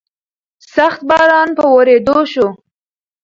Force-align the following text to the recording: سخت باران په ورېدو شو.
سخت 0.75 0.99
باران 1.09 1.49
په 1.57 1.63
ورېدو 1.75 2.19
شو. 2.31 2.47